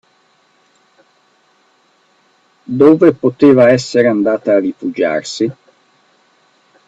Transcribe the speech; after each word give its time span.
Dove 2.63 3.13
poteva 3.13 3.69
essere 3.69 4.07
andata 4.07 4.53
a 4.53 4.59
rifugiarsi? 4.59 5.51